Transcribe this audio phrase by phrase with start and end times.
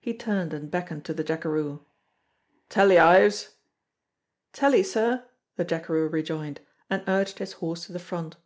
[0.00, 1.84] He turned and beckoned to the jackeroo.
[2.70, 3.56] "Tally, Ives!"
[4.54, 8.36] "Tally, sir," the jackeroo rejoined, and urged his horse to the front.